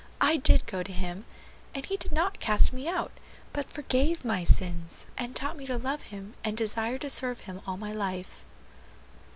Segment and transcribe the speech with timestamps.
[0.19, 1.25] I did go to Him,
[1.75, 3.11] and He did not cast me out,
[3.53, 7.61] but forgave my sins, and taught me to love Him and desire to serve Him
[7.67, 8.43] all my life."